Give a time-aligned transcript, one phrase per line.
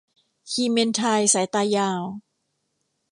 [0.51, 2.01] คลีเมนไทน์สายตายาว